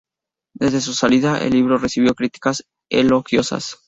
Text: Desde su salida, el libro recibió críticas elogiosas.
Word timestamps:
Desde 0.55 0.81
su 0.81 0.93
salida, 0.93 1.37
el 1.43 1.51
libro 1.53 1.77
recibió 1.77 2.15
críticas 2.15 2.65
elogiosas. 2.89 3.77